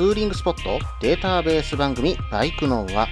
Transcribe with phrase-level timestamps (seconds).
[0.00, 3.06] ツーリングスポットデータベース番組バイクノーは、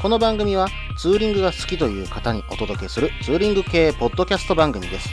[0.00, 5.10] この番組はツーリングが好きという方にお届けするツーリング系ポッドキャスト番組です。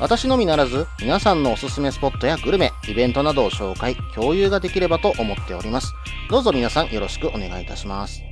[0.00, 5.92] 私のみならず、皆さんのおすすめスポットやグルメ、イベントなどを紹介、共有ができればと思っております。
[6.30, 8.22] どうぞ皆さんよろしくお願いいたします。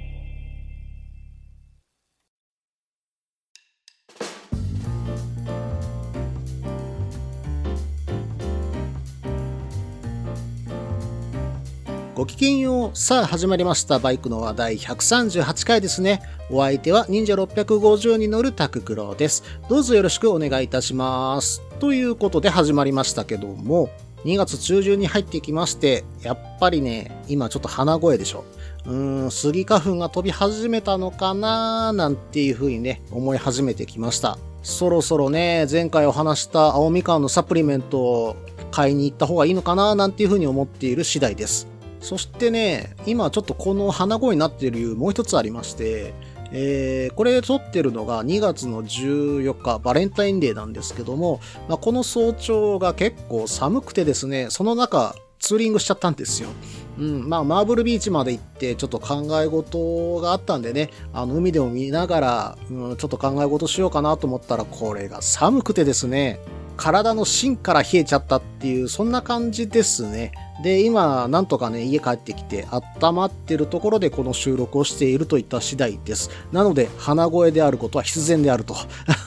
[12.93, 14.01] さあ、始まりました。
[14.01, 16.21] バイクの話題138回ですね。
[16.51, 19.45] お相手は忍者650に乗るタククロです。
[19.69, 21.63] どうぞよろしくお願いいたします。
[21.79, 23.91] ということで始まりましたけども、
[24.25, 28.45] 2月中旬に入ってきまして、やっぱりね、今ちょっと鼻声でしょ。
[28.85, 34.37] うーん、スギ花粉が飛び始めたのかななんていう風にね、思い始めてきました。
[34.65, 38.37] そろそろね、前回お話した青みかんのサプリメントを
[38.73, 41.70] 買いに行った方がいいのかななんていう風に思っている次第です。
[42.01, 46.15] そしてね、今ちょっとこの鼻声になっている理由もう一つありまして、
[46.53, 56.51] えー、これ撮ってるのが2月の14日、バレンタインデーなんですけども、まあ、この早朝が結構寒くてですね、その中、ツーリングしちゃったんですよ。
[56.99, 66.41] うん、まあ、マーブルビーチまで行って、ちょっと考え事があったんでね、あの、海でも見ながら、うん、ちょっと考え事しようかなと思ったら、これが寒くてですね、
[66.77, 70.33] 体の芯から冷えちゃったっていう、そんな感じですね。
[70.63, 72.67] で、今、なんとかね、家帰ってきて、
[73.01, 76.31] 温まってるところでこの収録をしているといった次第です。
[76.53, 78.75] なので、鼻声であることは必然であると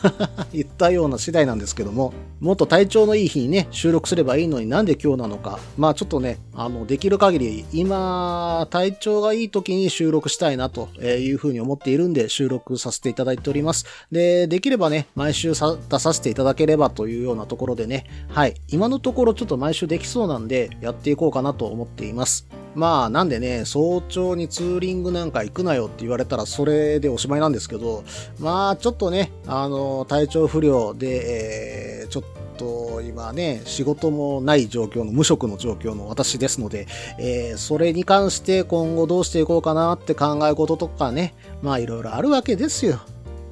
[0.53, 5.59] 言ったような次第なんですけども、もっと体調のいい日にね、収録すればいいのになんで今日なのか。
[5.77, 13.85] まあちょっとね、あの、できる限り、今、体調がいい時に収録したいなというふうに思っているんで、収録させていただいております。
[14.11, 22.47] で、できればね、毎週出させていただければというようなところでね、はい、今のところちょっと毎週できそうなんで、やっていこうこうかなと思っています。
[22.75, 28.03] まあ、なんでね、早朝にツーリングなんか行くなよって言われたらそれでおしまいなんですけど、
[28.39, 32.23] まあ、ちょっとね、あの、体調不良で、えー、ちょっ
[32.57, 36.87] と今ね、仕事もない状況の、無職の状況の私ですので、
[37.19, 42.99] えー、それに関して今後どうしていこうかなって考え事とかね、まあいろいろあるわけですよ。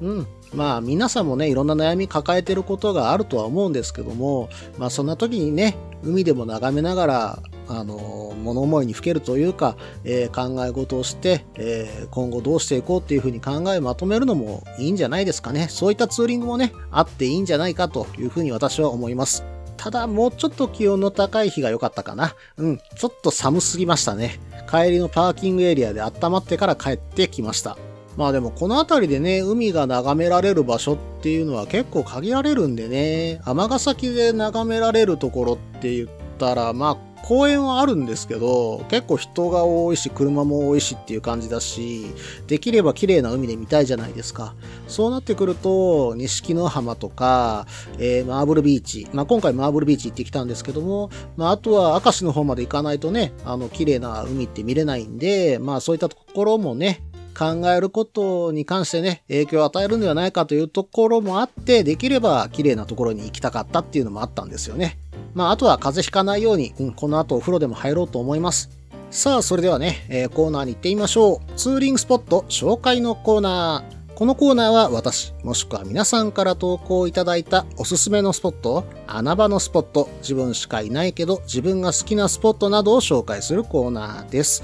[0.00, 0.26] うん。
[0.54, 7.42] まあ皆さんもね、いろんな悩み抱えてることがあるとは思うんですけども、まあそんな時にね、海でも眺めながら、
[7.78, 15.68] あの、物思いにふけるというか、えー、考え事をして、えー、今後どうしていこうっていうふうに考えまとめるのもいいんじゃないですかね。
[15.70, 19.44] そういったツーリングもね、あっていいんじゃないかというふうに私は思います。
[19.76, 22.34] ただ、もうちょっと気温の高い日が良かったかな。
[22.56, 24.38] うん、ちょっと寒すぎましたね。
[24.70, 27.76] 帰りのパーキングエリアで温まってから帰ってきました。
[28.16, 36.08] まあでもこの辺りでね、海が眺められる場所っていうのは結構限られるんでね、尼崎で眺められるところって言っ
[36.38, 42.04] たら、まあ公園はあるんですけど、結構人が多いし、車も多いしっていう感じだし、
[42.46, 44.54] できれば綺麗な海で見たいじゃないですか。
[44.86, 47.66] そうなってくると、錦の浜とか、
[47.98, 49.08] えー、マーブルビーチ。
[49.14, 57.00] まあ今回マーブルビーチ行ってきたんですけども、まああとは明石の方まで行かないとね、あの綺麗な海って見れないんで、まあそういったところもね、
[57.36, 64.98] 考えることに関してね、影響を与えるんではないかというところもあって、できれば綺麗なところに行きたかったっていうのもあったんですよね。
[65.34, 68.70] まあ、あとは風邪ひかないように、うん、この後お風呂でも入ろうと思います。
[69.10, 71.52] さあ、それではね、えー、コーナーに行ってみましょう。
[71.56, 74.02] ツーリングスポット紹介のコーナー。
[74.14, 84.62] このコーナーは私、もしくは皆さんから投稿いただいたおすすめのスポット、穴場のスポット、自分しかいないけど自分が好きなスポットなどを紹介するコーナーです。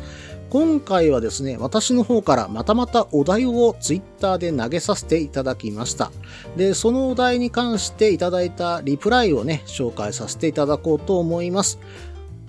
[0.50, 6.10] 今回はですね、私の方からまたまたお題をツイッターで投げさせていただきました。
[6.56, 11.78] で、そのお題に関していただいたリプライをね、紹介させていただこうと思います。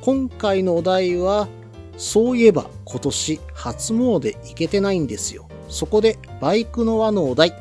[0.02, 1.50] 今回のお題は、
[1.98, 5.50] そういえば今年初詣行けてないんですよ。
[5.68, 7.54] そこでバイクの輪のお題。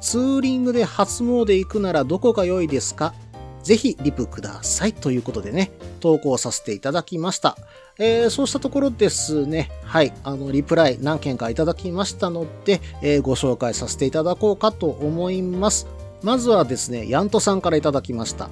[0.00, 3.14] ツーリングで初詣行くならどこが良いですか？
[3.62, 4.92] ぜひリプください。
[4.92, 7.56] ということでね、投稿させていただきました。
[7.98, 15.86] えー、そうしたところですね、はい、あの、リプライ何件かいただきましたので、えー、ご紹介させていただこうかと思います。
[16.22, 18.50] まずはですね、ヤントさんからいただきました。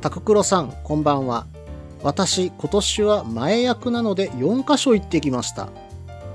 [0.00, 1.46] タククロさん、こんばんは。
[2.04, 5.70] 私、今年は前役なので4カ所行ってきました。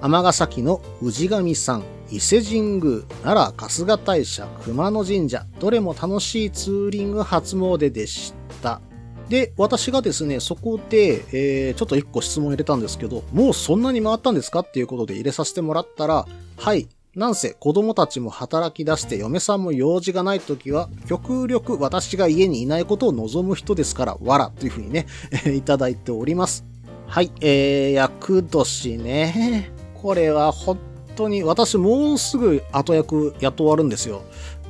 [0.02, 8.82] 尼崎の氏神さん、伊勢神宮、奈良春日大社、熊野神社、どれも楽しいツーリング初詣でした。
[9.30, 16.26] で、私がですね、そこで、えー、ちょっと一個質問入れたんですけど、もうそんなに回ったんですかっていうことで入れさせてもらったら、
[16.58, 25.06] はい、なんせ子供たちも働き出して嫁さんも用事がない時は、極力私が家にいないことを望む人ですから、わらというふうにね、
[25.56, 26.66] いただいております。
[27.08, 29.72] はい、えー、役年ね。
[30.02, 30.80] これは本
[31.16, 34.24] 当に、私もうすぐ後役やっと終わるんですよ。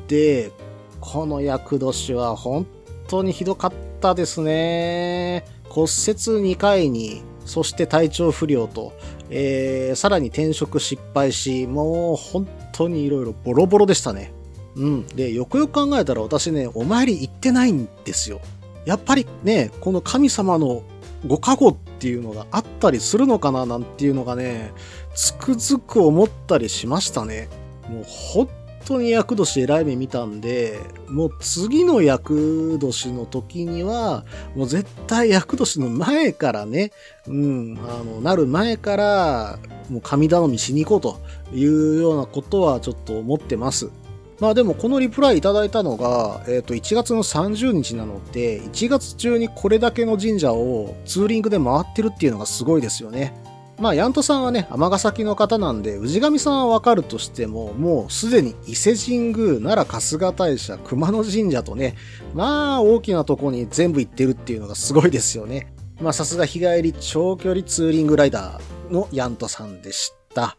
[0.08, 0.52] で、
[1.00, 2.68] この役年は本
[3.08, 5.46] 当にひどかったですね。
[5.70, 5.88] 骨折
[6.54, 8.94] 2回に、そして体調不良と、
[9.30, 14.34] えー、さらに転職失敗し、もう本当に色々ボロボロでしたね。
[14.76, 15.08] うん。
[15.08, 18.42] で、よくよく考えたら私ね、お参り行ってないんですよ。
[18.86, 20.84] やっぱりね、この神様の
[21.26, 24.74] ご加護っていうのがあったりするのかななんていうのがね、
[25.16, 27.48] つくづく思ったりしましたね。
[27.90, 28.50] もう本
[28.85, 34.25] 当に厄年偉い目見たんで、もう次の厄年の時には、
[34.56, 36.91] もう絶対厄年の前からね、
[37.27, 39.59] うん、あの、なる前から、
[39.89, 41.15] もう神頼みしに行こ
[41.51, 43.89] うというようなことはちょっと思ってます。
[44.39, 53.33] まあでもこのリプライいただいたのが、えっ、ー、と1月の30日なので、1月中にこれだけの神社をツーリングで回ってるっていうのがすごいですよね。
[53.80, 61.96] まあ、ヤントさんはね、尼崎の方なんで、氏神さんはわかるとしても、もうすでに伊勢神宮、奈良春日大社、熊野神社とね、
[62.34, 65.74] まあ、大きなとこに全部行ってるっていうのがすごいですよね。
[66.02, 70.56] まあ、さすが日帰り長距離ツーリングライダーのヤントさんでした。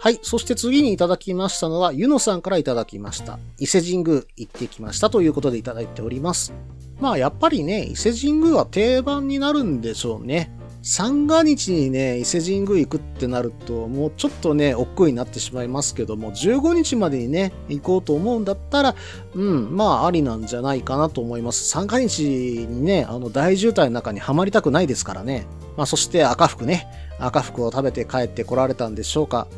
[0.00, 0.20] はい。
[0.22, 3.38] そして次にいただきましたのは、ゆのさんからいただきました。
[3.58, 6.52] 伊勢神宮行ってきましたということでいただいております。
[7.00, 10.52] まあやっぱりね、伊勢神宮は定番になるんでしょうね。
[10.82, 18.94] 三が日にね、伊勢神宮行くってなると、もうちょっとね、億劫になってしまいますけども、15日までにね、行こうと思うんだったら、
[19.34, 21.68] うん、まあありなんじゃないかなと思います。
[21.68, 25.46] 三が日にね、あの大渋滞の中にはまりたくないですからね。
[25.76, 26.86] まあそして赤服ね、
[27.18, 29.48] 赤服を食べて帰ってこられたんでしょうか。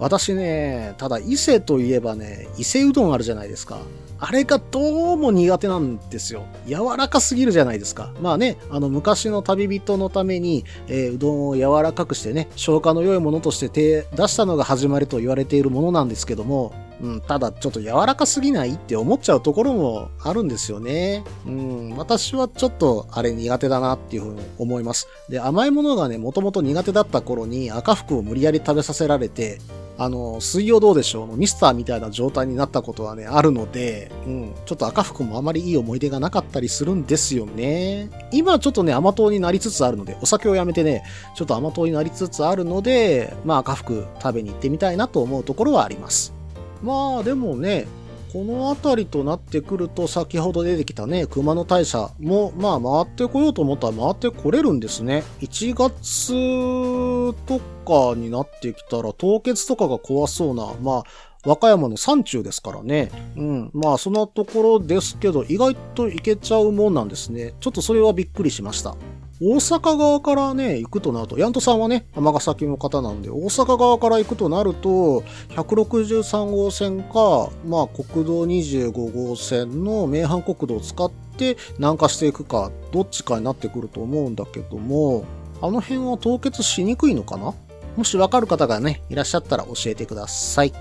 [0.00, 3.78] 私ね、ただ伊勢といえばね、伊勢うどんあるじゃないですか。
[4.18, 6.44] あれがどうも苦手なんですよ。
[6.66, 8.12] 柔らかすぎるじゃないですか。
[8.20, 21.24] まあね、あの昔の旅人のために、えー、うどんを柔らかくしてね、消化の良いものとして手出したのが始まりと言われているものなんですけども、うん、ただちょっと柔らかすぎないって思っちゃうところもあるんですよね。
[21.46, 25.08] うん、私はちょっとあれ苦手だなっていうふうに思います。
[25.28, 29.58] で、甘いものがね、もともと苦手だった頃に赤服を無理やり食べさせられて、
[29.96, 31.26] あの、水曜どうでしょう？
[31.26, 38.08] のミスターみたいな状態になったことはね、あるので、うん、ちょっと赤服もあまりいい思い出がなかったりするんですよね。
[38.32, 41.04] 今ちょっとね、甘党になりつつあるので、お酒をやめてね、
[41.34, 46.32] ちょっと甘党になりつつあるので、まあ赤服食べに行ってみたいなと思うところはあります。
[46.82, 47.86] まあでもね、
[48.32, 55.24] この辺りとなってくると、先ほど出てきたね、熊野大社も、まあ回ってこようと思ったら回ってこれるんですね。
[55.40, 61.04] 1月とかになってきたら、凍結とかが怖そうな、まあ、
[61.44, 63.10] 和歌山の山中ですからね。
[63.36, 63.70] うん。
[63.72, 67.54] まあ、そんなところですけど、意外と行けちゃうもんなんですね。
[67.60, 68.94] ちょっとそれはびっくりしました。
[69.42, 85.24] 大阪側からね、行くとなると、ヤントさんはね、尼崎の方なんで、大阪側から行くとなると、163号線か、まあ、国道25号線の名阪国道を使って南下していくか、どっちかになってくると思うんだけども、
[85.62, 87.54] あの辺は凍結しにくいのかな？
[87.96, 90.72] もしわかる方がね、いらっしゃったら教えてください。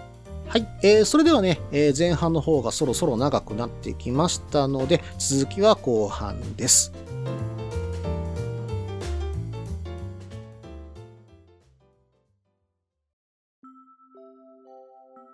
[0.47, 0.67] はい。
[0.83, 6.91] えー、それではね、えー、前半の方がそろそろ長くなってきましたので、続きは後半です。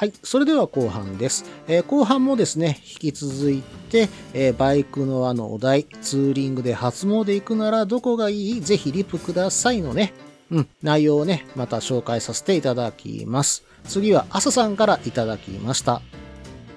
[0.00, 0.14] はい。
[0.22, 1.44] それでは後半です。
[1.68, 8.60] えー、後半もですね、引き続いて、えー、バイクのあのお題、ツーリングで初詣行くならどこがいい？
[8.62, 10.14] ぜひリプくださいのね、
[10.50, 13.62] うん、内容をね、また紹介させていただきます。
[13.84, 16.00] 次は朝さんからいただきました。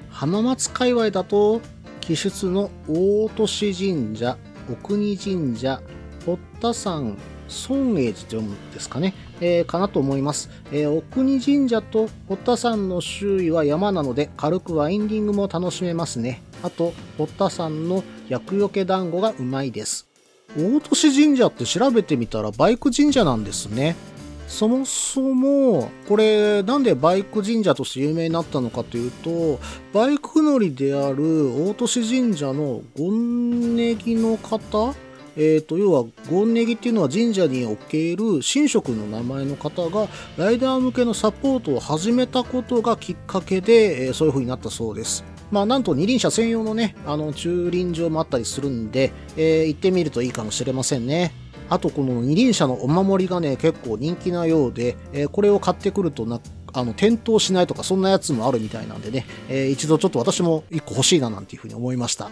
[0.09, 1.61] 浜松界隈だと、
[2.01, 4.37] 記述の大年神社、
[4.69, 5.81] お国神社、
[6.25, 7.15] 堀田山、
[7.69, 10.49] 孫英寺と読むんですかね、えー、かなと思います。
[10.71, 16.41] えー、お国神社と堀田山の周囲は山なので軽くワインディングも楽しめますね。
[16.63, 20.07] あと、堀田山の厄除け団子がうまいです。
[20.57, 23.95] 大年神社って調べてみたらバイク神社なんですね。
[24.47, 29.59] そもそも、これ、なんでバイク神社として有名になったのかというと、
[29.93, 34.93] バイク乗りである大年神社の権ネギの方
[35.35, 45.23] えーと、要は権ネギっていうのは神社における神職の名前の方がライダー向けのサポートを始めたことがきっかけで、えー、そういう風になったそうです。
[45.51, 51.31] まあ、なんと二輪車専用のね、あの駐輪場もあったりするんで、えー、行ってみるといいかもしれませんね。
[51.69, 56.39] あとこの二輪車のお守りがね、結構人気なようで、えー、これを買ってくるとな、
[56.73, 62.29] あの、転倒しないとかそんなやつもあるみたいなんでね、えー、一度ちょっと私も一個欲しいななんていうふうに思いました。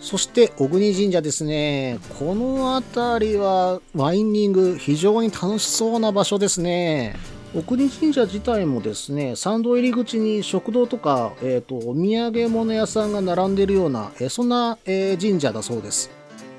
[0.00, 1.98] そして、小国神社ですね。
[2.18, 7.16] この辺りは、ワインディング、非常に楽しそうな場所ですね。
[7.52, 16.10] 小国神社自体もですね、参道入り口に食堂とか、え、ー、と、お土産物屋さんが並んでるような、えー、そんな、えー、神社だそうです。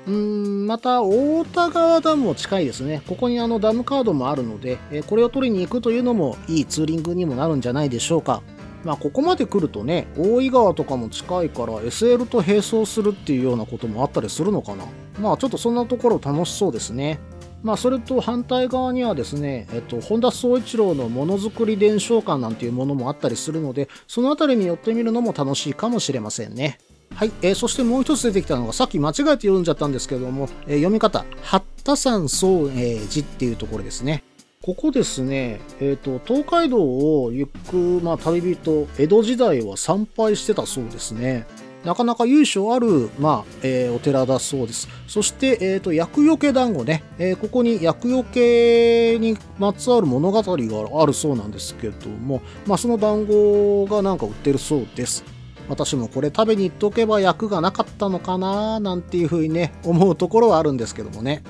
[0.06, 3.02] うん、また、大田川ダムも近いですね。
[3.08, 8.42] ここにあのダムカードもあるので、えこれを取りに行くというのもいいツーリングにもなるんじゃないでしょうか。
[8.84, 14.84] まあ、ここまで来るとね、大井川とかも近いから SL と並走するっていうようなこともあったりするのかな。
[15.20, 17.20] まあ、ちょっとそんなところ楽しそうですね。
[17.62, 26.78] まあ、それと反対側にはですね、えっと、本田宗一郎のものづくり伝承館なんていうものもあったりするので、そのあたりに寄ってみるのも楽しいかもしれませんね。
[27.14, 34.24] はい、えー、そしてもう一つ出てきたのが、さっき間違えて読んじゃったんですけども、えー、読み方、八田山宗永寺っていうところですね。
[34.62, 41.46] ここですね、えっ、ー、と、東海道を行く、まあ、旅人、江戸時代は参拝してたそうですね。
[41.84, 44.88] なかなか由緒ある、まあ、えー、お寺だそうです。
[45.08, 55.24] そして、え、ー、と、厄除け団子ね、えー、ここに厄除けにまつわる物語があるそうなんですけども、まあ、その団子がなんか売ってるそうです。
[55.68, 61.42] 私もこれ食べに行っとけば役がなかったのかななんていうふうにね、思うところはあるんですけどもね。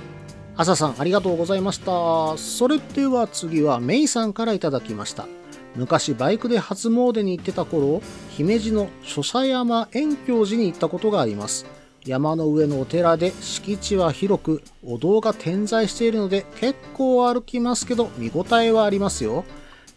[0.54, 2.36] 朝さんありがとうございました。
[2.36, 5.26] それでは次はメイさんからいただきました。
[5.74, 11.64] 昔バイクで初詣に行ってた頃、姫路の諸佐山遠教寺に行ったことがあります。
[12.04, 19.44] 山の上のお寺で敷地は広く、お堂が点在しているので結構歩きますけど見応えはありますよ。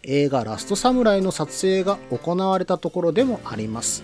[0.04, 4.02] 映画ラストサムライの撮影が行われたところでもあります。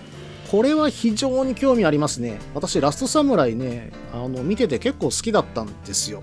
[0.51, 2.39] これは非常に興味ありますね。
[2.55, 6.23] 私ラストサムライね、あの見てて結構好きだったんですよ。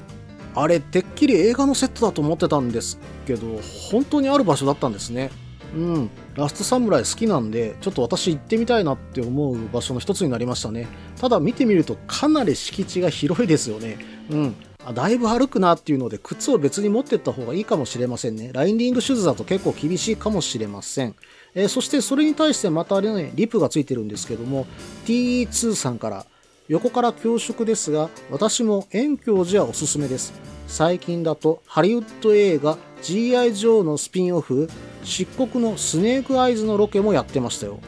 [0.56, 3.60] あれ、てっきり映画のセットだと思ってたんですけど、
[3.92, 5.32] 本当にある場所だったんですね。
[5.76, 10.88] うん、ラストサムライ好きなんで、ちょっと私行ってみたいなって思う場所の一つになりましたね。
[11.20, 13.98] ただ見てみるとかなり敷地が広いですよね。
[14.32, 14.56] うん。
[14.86, 18.52] あだいぶ歩くなっていうので、靴を別に持ってった方がいいかもしれませんね。
[18.54, 21.16] ラインディングシューズだと結構厳しいかもしれません。
[21.54, 24.66] えー、そしてそれに対してまたね、リプがついてるんですけども、
[25.06, 26.26] T2 さんから、
[26.70, 30.34] 横から恐縮ですが、私も遠教寺はおすすめです。
[30.68, 33.56] 最近だとハリウッド映画 G.I.
[33.56, 34.70] ジョーのスピンオフ、
[35.04, 37.80] 漆黒のスネークアイズのロケもやってましたよ。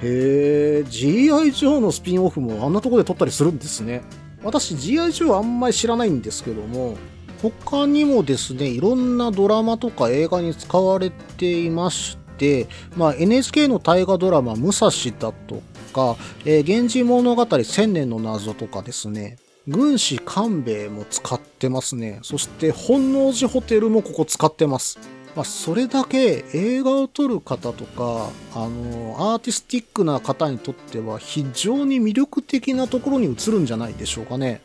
[0.00, 1.50] へえ、G.I.
[1.50, 4.02] ジョーのスピンオフもあんなとこで撮ったりするんですね。
[4.44, 5.10] 私 G.I.
[5.10, 6.96] ジョーあんまり知らないんですけども、
[7.42, 22.20] 他にもですね、いろんなドラマとか映画に使われていまして、まあ、NHK の大河ドラマ、武蔵だとか、えー、源氏物語千年の謎とかですね、軍師官兵衛も使ってますね。
[22.22, 24.98] そして本能寺ホテルもここ使ってます。
[25.36, 34.60] まあ、それだけ映画を撮る方とか、あの、アーティスティックな方にとっては非常に魅力的なところに映るんじゃないでしょうかね。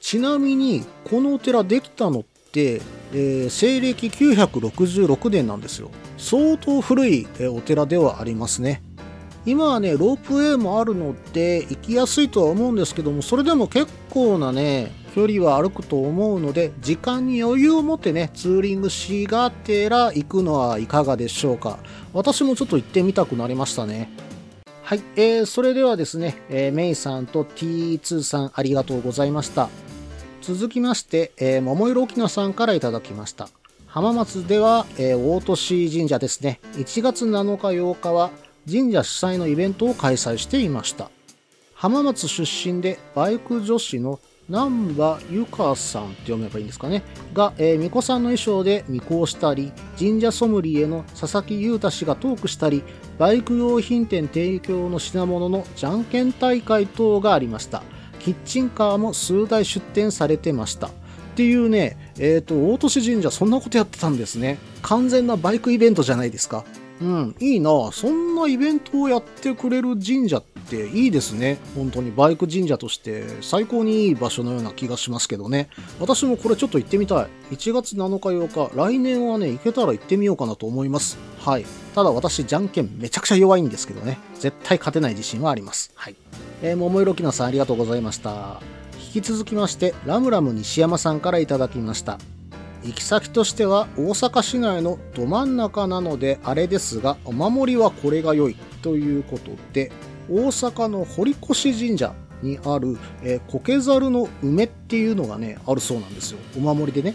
[0.00, 5.90] ちなみに、このお寺できたのって、えー、西暦966年なんですよ。
[6.18, 8.82] 相当古いお寺ではありますね。
[9.44, 21.78] 今はね、ロープウェイもあるので行きやすいとは思うんですけども、それでも結構なね、距離は歩くと思うので、時間に余裕を持ってね、ツーリングしがてら行くのはいかがでしょうか。
[22.12, 24.10] 私もちょっと行ってみたくなりましたね。
[24.84, 29.68] はい、えー、それではですね、えー、メイさんと T2 さんありがとうございました。
[30.40, 33.48] 続きまして、えー、桃色沖縄さんからいただきました。
[33.86, 36.60] 浜松では、えー、大年神社ですね。
[36.76, 38.30] 1月7日8日は
[38.70, 41.10] 神社主催のイベントを開催していました。
[41.74, 47.02] 浜松出身でバイク女子の南波ゆかさんって読めばいいんですかね。
[47.32, 52.82] が、えー、巫女さんの衣装で巫女をしたり、神社ソムリエの佐々木優太氏がトークしたり、
[53.18, 57.82] バイク用品店提供の品物のじゃんけん大会等がありました。
[58.18, 60.88] キッチンカーも数台出店されてました。
[60.88, 60.90] っ
[61.34, 64.58] ていうね、えっ、ー、と、大年神社そんなことやってたんですね。
[64.82, 66.64] 完全なバイクイベントじゃないですか。
[67.02, 71.58] うん、いいなそんなイベントをやってくれる神社っていいですね。
[71.74, 75.68] 本当にバイク神社として最高にいい場所のような気がしますけどね。
[75.98, 77.26] 私もこれちょっと行ってみたい。
[77.50, 81.18] 1月7日8日、来年はね、行けたら行ってみようかなと思います。
[81.40, 81.66] はい。
[81.96, 84.18] ただ私、じゃんけんめちゃくちゃ弱いんですけどね。
[84.38, 85.90] 絶対勝てない自信はあります。
[85.96, 86.14] はい。
[86.62, 88.60] えー、桃色きなさんありがとうございました。
[89.14, 92.18] 引き続きまして、ラムラム西山さんからいただきました。
[92.84, 99.92] 行き先としては大阪市内のど真ん中なのであれですが、お守りはこれが良いということで、
[100.28, 106.38] 大阪の堀越神社にある、えー、苔猿の梅っていうのがね、あるそうなんですよ。
[106.56, 107.14] お守りでね。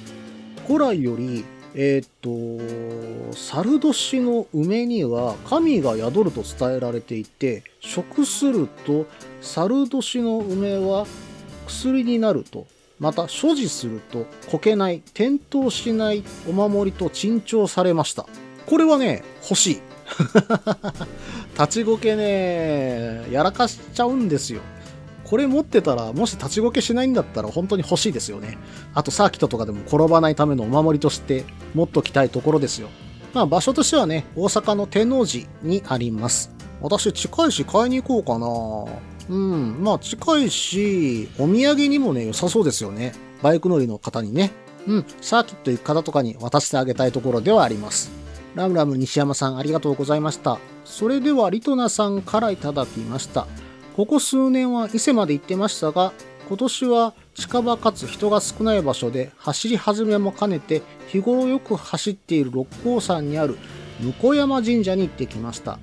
[0.66, 1.46] 古来より、
[1.76, 9.06] えっ、ー、と、猿年の梅には神が宿ると伝えられていて、食すると
[9.42, 11.06] 猿年の梅は
[11.68, 12.68] 薬になると
[13.00, 18.26] また所持するとこけない転倒しないお守りと珍重されました
[18.66, 19.82] これはね欲しい
[21.60, 24.62] 立ちこけねやらかしちゃうんですよ
[25.30, 28.58] これ持ってたら、もし立ちこけしないんだったら本当に欲しいですよね。
[28.94, 32.88] あとサーキットとかでも転ばないためのお守りとして持っときたいところですよ。
[33.34, 36.52] まあ場所としてはね、大阪の天王寺にあります。
[36.82, 38.48] 私近いし買いに行こうかな
[39.30, 43.14] うん、まあ近いし、お土産にもね、良さそうですよね。
[43.42, 44.52] バイク乗りの方にね。
[44.88, 48.12] うん、サーキット行く方とかに渡してあげたいところではあります。
[48.56, 50.60] ラムラム西山さんありがとうございました。
[50.86, 53.46] それではリトナさんからいただきました。
[53.96, 56.14] ここ数年は伊勢まで行ってましたが、
[56.48, 63.58] 今年は近場かつ人が少ない場所で走り始めも兼ねて日頃よく走っている六甲山にある
[64.22, 65.78] 向山神社に行ってきました。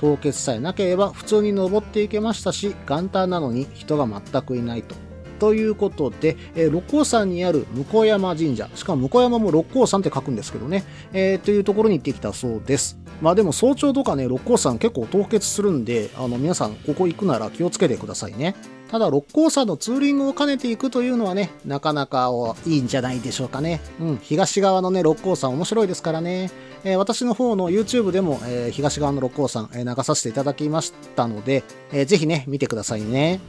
[0.00, 4.94] 凍結さえなければ普通に登っていけましたし、元旦なのに人が全くいないと。
[5.38, 12.98] ということで、えー、六甲山にある向山神社、しかも向山も六甲山って書くんですけどね、えー、というところに行ってきたそうです。
[13.20, 18.54] まあでも早朝とかね、六甲山結構凍結するんで、あの皆さんここ行くなら気をつけてくださいね。
[18.90, 22.32] ただ、六甲山のツーリングを兼ねていくというのはね、なかなか
[22.66, 23.80] いいんじゃないでしょうかね。
[24.00, 26.50] うん、東側のね、六甲山面白いですからね。
[26.82, 33.40] えー、私の方の YouTube でも、えー、東側の六甲山、えー、流させていただきましたので、えー、ぜひね、見てくださいね。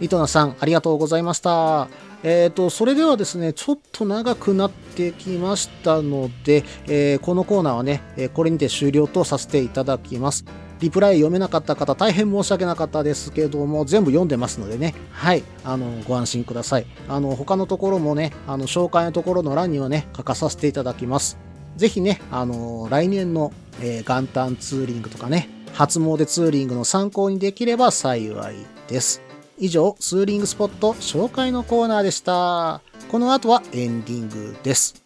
[0.00, 1.88] 糸名さん、ありがとうございました。
[2.22, 10.46] えっ、ー、と、それではですね、ちょっと長くなってきましたので、えー、このコーナーはね、えこれにて終了とさせていただきます。
[10.80, 16.86] リプライ読めなかった方、大変申し訳なかったですけども、全部読んでますのでね、はい、あの、ご安心ください。
[17.08, 21.38] あの、他のところもね、あの、紹介のところの欄にはね、書かさせていただきます。
[21.76, 28.54] ぜひね、あの、来年の、えー、元旦ツーリングとかね、初詣ツーリングの参考にできれば幸い
[28.88, 29.22] です。
[29.58, 32.82] 以上、ツーリングスポット紹介のコーナーでした。
[33.10, 35.05] この後はエンディングです。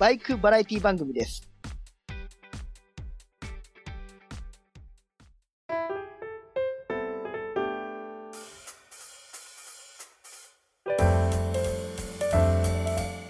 [0.00, 1.46] バイクバラエティ番組です。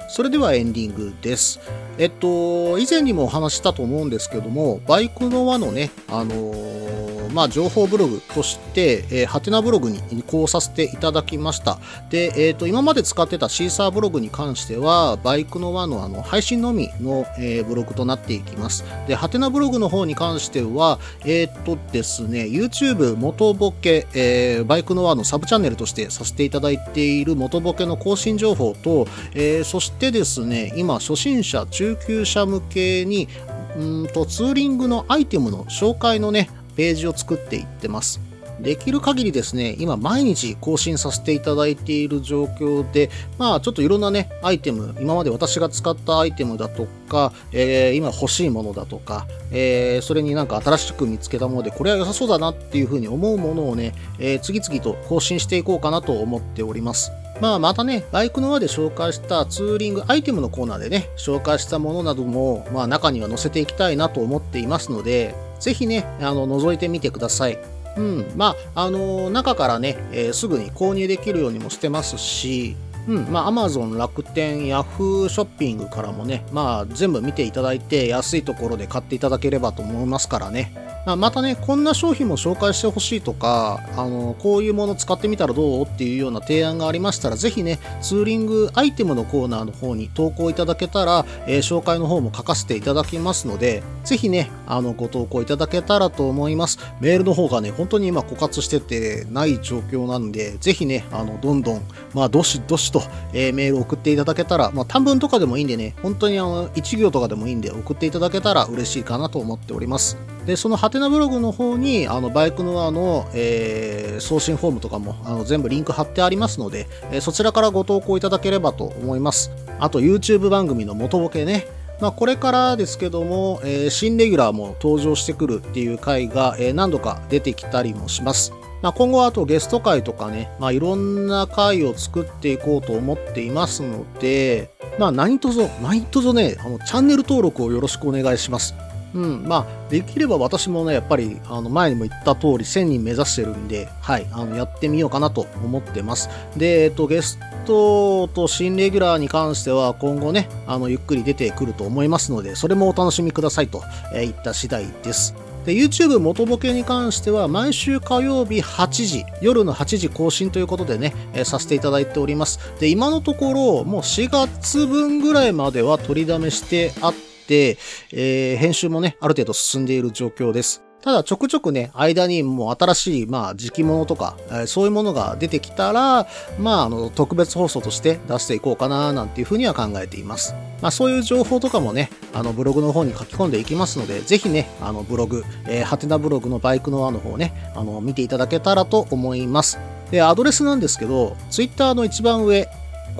[0.08, 1.58] それではエンディングです。
[1.98, 6.99] えっと、以前にもお話したと思うんですけども、バイクの輪のね、あのー
[7.32, 11.78] まあ、情報ブログとして、えー、ハテナブログに移行させていただきました。
[12.10, 18.84] で、えっ、ー、と、今まで使ってたシーサーブログに関しては、バイクの輪のあの配信のみの、えー、ブログとなっていきます。
[19.06, 33.28] で、ハテナブログの方に関しては、えっ、とですね、YouTube 元ボケ、えー、バイクの輪のサブチャンネルとしてさせていただいている元ボケの更新情報と、えー、そしてですね、今、初心者、中級者向けに、
[33.76, 38.20] うんとツーリングのアイテムの紹介のね、ページを作っていってます。
[38.60, 57.12] できる限りですね、今毎日更新させていただいている状況で、まあちょっといろんなね、アイテム、今まで私が使ったアイテムだとか、えー今欲しいものだとか、えーそれになんか新しく見つけたもので、これは良さそうだなっていうふうに思うものをね、えー次々と更新していこうかなと思っております。
[57.40, 67.58] まあまたね、バイクの輪で紹介したツーリングアイテムのコーナーでね、紹介したものなども、まあ中には載せていきたいなと思っていますので、ぜひね、あの、覗いてみてください。
[67.96, 72.76] うん、まあ、あの中からね、えーすぐに購入できるようにもしてますし、
[73.08, 80.72] うん、まあ、Amazon、楽天、Yahoo ショッピングからもね、まあ、全部見ていただいて、安いところで買っていただければと思いますからね。
[81.06, 85.86] まあまたね、こんな商品も紹介してほしいとか、あの、こういうもの使ってみたらどう？
[85.86, 96.78] っていうような提案がありましたら、ぜひね、ツーリングアイテムのコーナーの方に投稿いただけたら、えー紹介の方も書かせていただきますので、ぜひね、あの、ご投稿いただけたらと思います。
[97.00, 101.82] メールの方がね、本当に今枯渇しててない状況なんで、ぜひね、あの、どんどん、
[102.12, 110.16] まあ、どしどしと、えーメール送っていただけたら、まあ、短文とかでもいいんでね、本当にあの、1行とかでもいいんで、送っていただけたら嬉しいかなと思っております。
[110.46, 119.50] で、そのハテナブログの方に、あの、バイクのあの、えー送信フォームとかも、あの、全部リンク貼ってありますので、えーそちらからご投稿いただければと思います。
[119.78, 121.66] あと、YouTube 番組の元ボケね、
[122.00, 128.52] まあ、これからですけども、えー新レギュラーも登場してくるっていう回が、えー何度か出てきたりもします。
[128.82, 138.74] まあ、今後はあとゲスト会とかね、まあ、いろんな回を作っていこうと思っていますので、まあ、何卒、何卒ね、あの、チャンネル登録をよろしくお願いします。
[139.14, 146.28] うん、まあ、できれば私もね、やっぱり、あの、前にも言った通り、1000人目指してるんで、はい、あの、やってみようかなと思ってます。
[146.56, 153.82] で、えっと、ゲストと新レギュラーに関しては、今後ね、あの、ゆっくり出てくると思いますので、それもお楽しみくださいと、
[154.14, 155.34] えー言った次第です。
[155.64, 162.58] で、YouTube 元ボケに関しては、毎週火曜日8時、夜の8時更新ということでね、えーさせていただいております。
[162.80, 167.14] で、今のところ、もう4月分ぐらいまでは取りだめしてあっ
[167.46, 167.78] て、
[168.12, 170.89] えー編集もね、ある程度進んでいる状況です。
[171.02, 176.26] ただちょくちょくね、間にもう新しい、まあ、時期物とか、えーそういうものが出てきたら、
[176.58, 180.54] まあ、あの、特別放送として出していこうかな、なんていうふうには考えています。
[180.82, 189.78] まあ、そういう情報とかもね、あの、ブログの方に書き込んでいきますので、ぜひね、あの、ブログ、えー、はてなブログのバイクの輪の方ね、あの、見ていただけたらと思います。
[190.10, 192.68] で、アドレスなんですけど、ツイッターの一番上、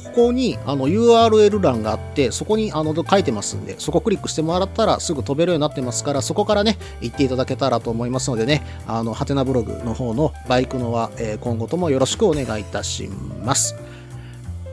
[0.01, 13.09] ここにあの URL 欄があって、そこにあの書いてますんで、そこをクリックしてもらったらすぐ飛べるようになってますから、そこからね、行っていただけたらと思いますのでね、あの、ハテナブログの方のバイクのは、えー今後ともよろしくお願いいたし
[13.45, 13.77] ます。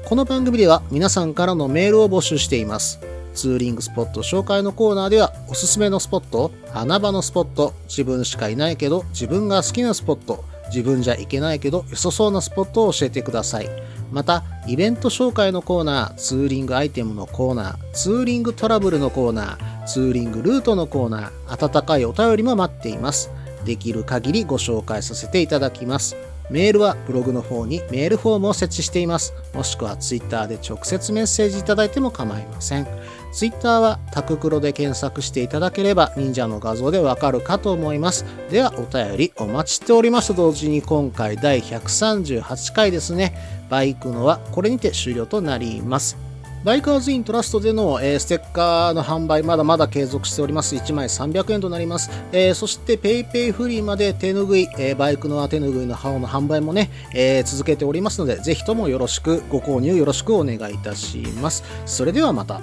[0.06, 3.00] この番組では皆さんからのメールを募集しています。
[3.34, 13.70] ツーリングスポット紹介のコーナーでは、おすすめのスポット、穴場のスポット、自分しかいないけど自分が好きなスポット、自分じゃ行けないけど良さそうなスポットを教えてください。
[14.12, 23.32] また、イベント紹介のコーナー、ツーリングアイテムのコーナー、ツーリングトラブルのコーナー、ツーリングルートのコーナー、温かいお便りも待っています。
[23.66, 26.27] できる限りご紹介させていただきます。
[26.50, 29.34] メールはブログの方にメールフォームを設置しています。
[29.54, 32.88] もしくはツイッターで直接メッセージいただいても構いません。
[33.34, 38.26] ツイッターはタククロで検索していただければ忍者の画像でわかるかと思います。
[38.50, 43.34] ではお便りお待ちしておりますと同時に今回第138回ですね。
[43.70, 46.27] バイクのはこれにて終了となります。
[46.64, 50.76] バイカーズイントラストでの、えーステッカーの販売まだまだ継続しております。
[50.76, 52.10] 1枚300円となります。
[52.32, 61.64] えーそして PayPay フリーまで手ぬぐい、えーバイクの手ぬぐいの刃の販売もね、えー続けておりますので、ぜひともよろしくご購入よろしくお願いいたします。
[61.86, 62.60] それではまた。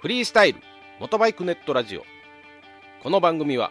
[0.00, 0.60] フリースタイル
[0.98, 2.04] 元バイクネットラジオ
[3.02, 3.70] この番組は